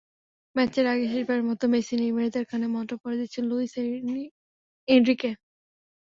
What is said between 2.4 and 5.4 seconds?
কানে মন্ত্র পড়ে দিচ্ছেন লুইস এনরিকে।